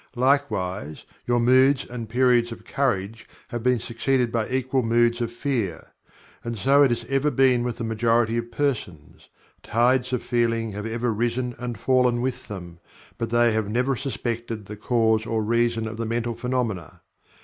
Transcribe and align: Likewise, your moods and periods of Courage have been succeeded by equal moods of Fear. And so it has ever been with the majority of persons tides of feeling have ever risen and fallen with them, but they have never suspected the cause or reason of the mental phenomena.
Likewise, 0.15 1.05
your 1.27 1.39
moods 1.39 1.85
and 1.85 2.09
periods 2.09 2.51
of 2.51 2.65
Courage 2.65 3.27
have 3.49 3.61
been 3.61 3.77
succeeded 3.77 4.31
by 4.31 4.49
equal 4.49 4.81
moods 4.81 5.21
of 5.21 5.31
Fear. 5.31 5.91
And 6.43 6.57
so 6.57 6.81
it 6.81 6.89
has 6.89 7.05
ever 7.07 7.29
been 7.29 7.63
with 7.63 7.77
the 7.77 7.83
majority 7.83 8.35
of 8.37 8.49
persons 8.51 9.29
tides 9.61 10.11
of 10.11 10.23
feeling 10.23 10.71
have 10.71 10.87
ever 10.87 11.13
risen 11.13 11.53
and 11.59 11.77
fallen 11.77 12.19
with 12.19 12.47
them, 12.47 12.79
but 13.19 13.29
they 13.29 13.51
have 13.51 13.69
never 13.69 13.95
suspected 13.95 14.65
the 14.65 14.75
cause 14.75 15.27
or 15.27 15.43
reason 15.43 15.87
of 15.87 15.97
the 15.97 16.07
mental 16.07 16.33
phenomena. 16.33 17.01